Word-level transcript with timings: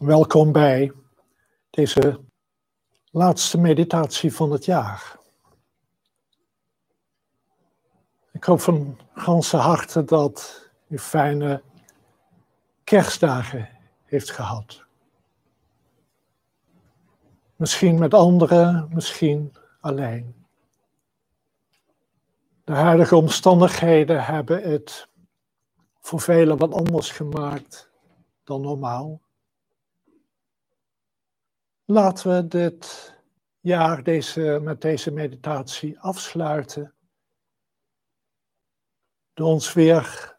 Welkom 0.00 0.52
bij 0.52 0.92
deze 1.70 2.20
laatste 3.10 3.58
meditatie 3.58 4.34
van 4.34 4.50
het 4.50 4.64
jaar. 4.64 5.18
Ik 8.32 8.44
hoop 8.44 8.60
van 8.60 8.98
ganse 9.14 9.56
harte 9.56 10.04
dat 10.04 10.68
u 10.88 10.98
fijne 10.98 11.62
kerstdagen 12.84 13.68
heeft 14.04 14.30
gehad. 14.30 14.84
Misschien 17.56 17.98
met 17.98 18.14
anderen, 18.14 18.88
misschien 18.92 19.56
alleen. 19.80 20.46
De 22.64 22.72
huidige 22.72 23.16
omstandigheden 23.16 24.24
hebben 24.24 24.62
het 24.62 25.08
voor 26.00 26.20
velen 26.20 26.56
wat 26.56 26.72
anders 26.72 27.10
gemaakt 27.10 27.90
dan 28.44 28.60
normaal. 28.60 29.20
Laten 31.90 32.34
we 32.34 32.48
dit 32.48 33.14
jaar 33.60 34.02
deze, 34.02 34.58
met 34.62 34.80
deze 34.80 35.10
meditatie 35.10 36.00
afsluiten. 36.00 36.94
Door 39.32 39.46
ons 39.46 39.72
weer 39.72 40.38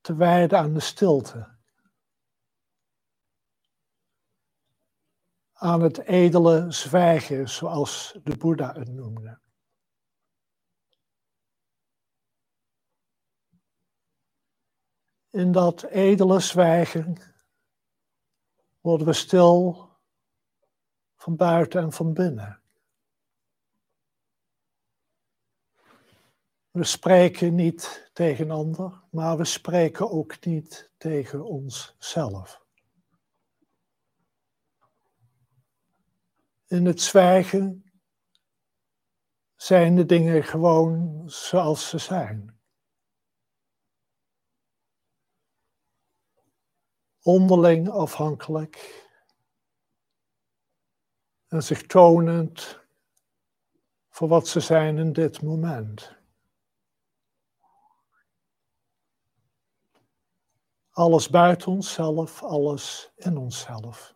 te 0.00 0.14
wijden 0.14 0.58
aan 0.58 0.74
de 0.74 0.80
stilte. 0.80 1.56
Aan 5.52 5.80
het 5.80 5.98
edele 5.98 6.70
zwijgen, 6.72 7.48
zoals 7.48 8.18
de 8.22 8.36
Boeddha 8.36 8.72
het 8.72 8.88
noemde. 8.88 9.40
In 15.30 15.52
dat 15.52 15.82
edele 15.82 16.40
zwijgen 16.40 17.34
worden 18.86 19.06
we 19.06 19.12
stil 19.12 19.88
van 21.16 21.36
buiten 21.36 21.82
en 21.82 21.92
van 21.92 22.12
binnen. 22.12 22.60
We 26.70 26.84
spreken 26.84 27.54
niet 27.54 28.10
tegen 28.12 28.50
ander, 28.50 29.02
maar 29.10 29.36
we 29.36 29.44
spreken 29.44 30.10
ook 30.10 30.44
niet 30.44 30.90
tegen 30.96 31.44
onszelf. 31.44 32.64
In 36.66 36.86
het 36.86 37.00
zwijgen 37.00 37.92
zijn 39.56 39.96
de 39.96 40.06
dingen 40.06 40.44
gewoon 40.44 41.22
zoals 41.30 41.88
ze 41.88 41.98
zijn. 41.98 42.55
Onderling 47.26 47.88
afhankelijk 47.88 49.04
en 51.46 51.62
zich 51.62 51.86
tonend 51.86 52.80
voor 54.08 54.28
wat 54.28 54.48
ze 54.48 54.60
zijn 54.60 54.98
in 54.98 55.12
dit 55.12 55.42
moment. 55.42 56.14
Alles 60.90 61.28
buiten 61.28 61.72
onszelf, 61.72 62.42
alles 62.42 63.12
in 63.16 63.36
onszelf. 63.36 64.14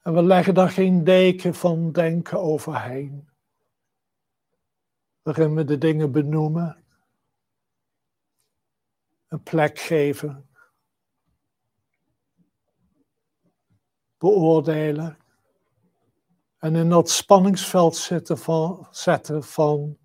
En 0.00 0.14
we 0.14 0.22
leggen 0.22 0.54
daar 0.54 0.70
geen 0.70 1.04
deken 1.04 1.54
van 1.54 1.92
denken 1.92 2.40
overheen, 2.40 3.28
waarin 5.22 5.54
we 5.54 5.64
de 5.64 5.78
dingen 5.78 6.12
benoemen, 6.12 6.84
een 9.28 9.42
plek 9.42 9.78
geven 9.78 10.54
beoordelen. 14.18 15.18
En 16.58 16.76
in 16.76 16.88
dat 16.88 17.10
spanningsveld 17.10 17.96
zitten 17.96 18.38
van, 18.38 18.86
zetten 18.90 19.42
van 19.42 19.98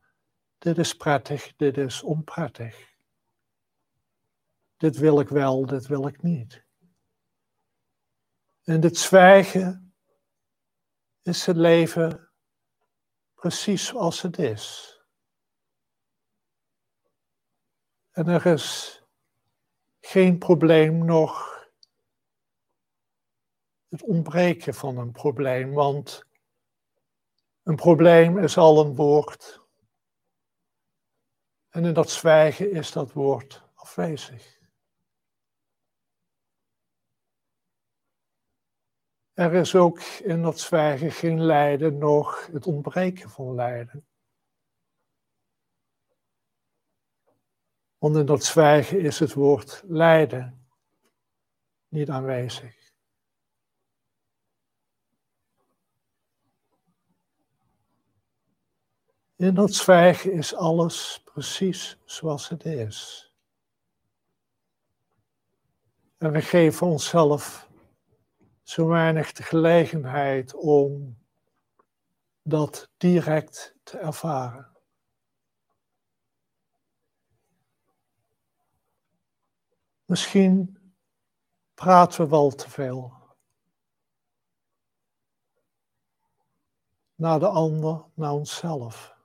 dit 0.57 0.77
is 0.77 0.93
prettig, 0.93 1.55
dit 1.55 1.77
is 1.77 2.01
onprettig. 2.01 2.89
Dit 4.77 4.97
wil 4.97 5.19
ik 5.19 5.29
wel, 5.29 5.65
dit 5.65 5.87
wil 5.87 6.07
ik 6.07 6.21
niet. 6.21 6.65
In 8.63 8.79
dit 8.79 8.97
zwijgen 8.97 9.93
is 11.21 11.45
het 11.45 11.55
leven 11.55 12.29
precies 13.33 13.85
zoals 13.85 14.21
het 14.21 14.37
is. 14.39 14.95
En 18.11 18.27
er 18.27 18.45
is 18.45 18.99
geen 19.99 20.37
probleem 20.37 21.05
nog 21.05 21.60
het 23.91 24.03
ontbreken 24.03 24.73
van 24.73 24.97
een 24.97 25.11
probleem, 25.11 25.73
want 25.73 26.25
een 27.63 27.75
probleem 27.75 28.37
is 28.37 28.57
al 28.57 28.85
een 28.85 28.95
woord. 28.95 29.61
En 31.69 31.85
in 31.85 31.93
dat 31.93 32.09
zwijgen 32.09 32.71
is 32.71 32.91
dat 32.91 33.11
woord 33.11 33.63
afwezig. 33.73 34.59
Er 39.33 39.53
is 39.53 39.75
ook 39.75 39.99
in 40.01 40.41
dat 40.41 40.59
zwijgen 40.59 41.11
geen 41.11 41.41
lijden, 41.41 41.97
nog 41.97 42.45
het 42.45 42.65
ontbreken 42.65 43.29
van 43.29 43.55
lijden. 43.55 44.07
Want 47.97 48.15
in 48.15 48.25
dat 48.25 48.43
zwijgen 48.43 48.99
is 48.99 49.19
het 49.19 49.33
woord 49.33 49.83
lijden 49.85 50.67
niet 51.87 52.09
aanwezig. 52.09 52.90
In 59.41 59.53
dat 59.53 59.73
zwijgen 59.73 60.31
is 60.31 60.55
alles 60.55 61.21
precies 61.23 61.97
zoals 62.05 62.49
het 62.49 62.65
is. 62.65 63.31
En 66.17 66.31
we 66.31 66.41
geven 66.41 66.87
onszelf 66.87 67.69
zo 68.63 68.87
weinig 68.87 69.31
de 69.31 69.43
gelegenheid 69.43 70.53
om 70.53 71.17
dat 72.41 72.89
direct 72.97 73.75
te 73.83 73.97
ervaren. 73.97 74.77
Misschien 80.05 80.77
praten 81.73 82.23
we 82.23 82.29
wel 82.29 82.49
te 82.49 82.69
veel. 82.69 83.13
Naar 87.15 87.39
de 87.39 87.47
ander, 87.47 88.05
naar 88.13 88.33
onszelf. 88.33 89.19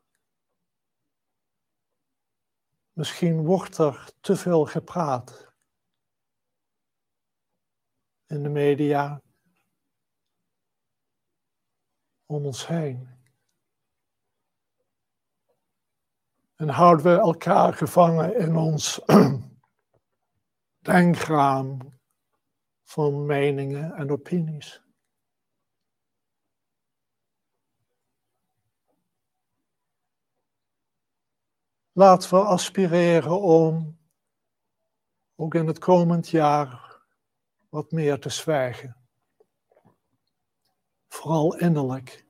Misschien 2.97 3.45
wordt 3.45 3.79
er 3.79 4.13
te 4.21 4.37
veel 4.37 4.65
gepraat 4.65 5.53
in 8.27 8.43
de 8.43 8.49
media 8.49 9.23
om 12.27 12.45
ons 12.47 12.67
heen. 12.67 13.09
En 16.55 16.69
houden 16.69 17.05
we 17.05 17.21
elkaar 17.21 17.73
gevangen 17.73 18.37
in 18.37 18.57
ons 18.57 19.01
denkraam 20.93 21.79
van 22.83 23.27
meningen 23.27 23.95
en 23.95 24.11
opinies. 24.11 24.86
Laten 31.99 32.31
we 32.31 32.37
aspireren 32.37 33.41
om 33.41 33.99
ook 35.35 35.55
in 35.55 35.67
het 35.67 35.79
komend 35.79 36.29
jaar 36.29 37.01
wat 37.69 37.91
meer 37.91 38.21
te 38.21 38.29
zwijgen. 38.29 38.97
Vooral 41.09 41.57
innerlijk. 41.57 42.27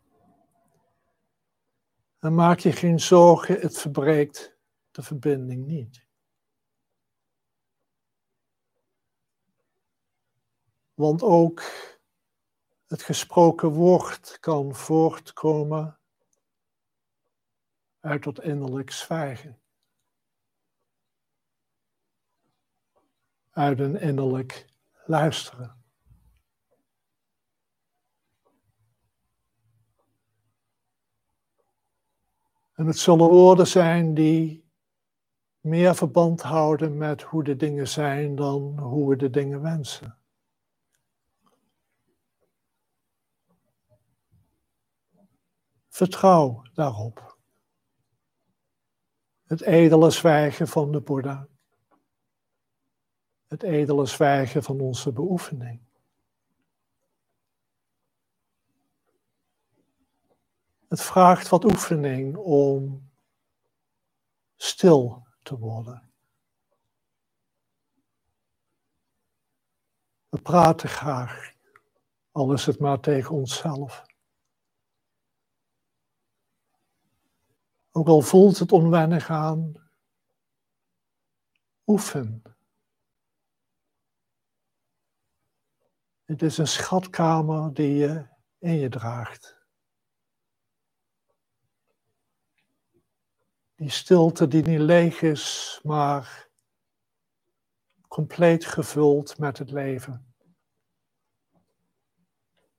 En 2.19 2.35
maak 2.35 2.59
je 2.59 2.73
geen 2.73 3.01
zorgen, 3.01 3.61
het 3.61 3.79
verbreekt 3.79 4.57
de 4.91 5.03
verbinding 5.03 5.67
niet. 5.67 6.07
Want 10.95 11.23
ook 11.23 11.63
het 12.87 13.03
gesproken 13.03 13.69
woord 13.69 14.41
kan 14.41 14.75
voortkomen 14.75 15.96
uit 18.07 18.25
dat 18.25 18.43
innerlijk 18.43 18.91
zwijgen. 18.91 19.61
Uit 23.51 23.81
een 23.81 24.01
innerlijk 24.01 24.67
luisteren. 25.05 25.85
En 32.73 32.87
het 32.87 32.99
zullen 32.99 33.29
woorden 33.29 33.67
zijn 33.67 34.15
die 34.15 34.71
meer 35.61 35.95
verband 35.95 36.43
houden 36.43 36.97
met 36.97 37.23
hoe 37.23 37.45
de 37.45 37.57
dingen 37.57 37.89
zijn 37.89 38.37
dan 38.37 38.79
hoe 38.79 39.09
we 39.09 39.17
de 39.17 39.31
dingen 39.31 39.63
wensen. 39.63 40.19
Vertrouw 45.89 46.63
daarop. 46.75 47.36
Het 49.47 49.61
edele 49.61 50.11
zwijgen 50.11 50.69
van 50.69 50.93
de 50.93 51.01
Boeddha. 51.01 51.49
Het 53.47 53.63
edele 53.63 54.07
zwijgen 54.07 54.63
van 54.63 54.81
onze 54.81 55.13
beoefening. 55.13 55.81
Het 60.89 61.03
vraagt 61.03 61.49
wat 61.49 61.65
oefening 61.65 62.37
om 62.37 63.11
stil 64.57 65.27
te 65.43 65.59
worden. 65.59 66.11
We 70.29 70.41
praten 70.41 70.89
graag, 70.89 71.53
al 72.33 72.53
is 72.53 72.67
het 72.67 72.79
maar 72.79 73.01
tegen 73.01 73.35
onszelf. 73.35 74.05
Ook 77.97 78.09
al 78.09 78.21
voelt 78.21 78.59
het 78.59 78.73
onwennig 78.73 79.31
aan, 79.31 79.75
oefen. 81.87 82.43
Het 86.25 86.43
is 86.43 86.59
een 86.59 86.67
schatkamer 86.67 87.75
die 87.75 87.95
je 87.95 88.27
in 88.59 88.75
je 88.75 88.89
draagt. 88.89 89.57
Die 93.75 93.91
stilte 93.91 94.49
die 94.49 94.63
niet 94.63 94.81
leeg 94.81 95.23
is, 95.23 95.81
maar 95.83 96.49
compleet 98.09 98.65
gevuld 98.65 99.39
met 99.39 99.59
het 99.59 99.71
leven. 99.71 100.35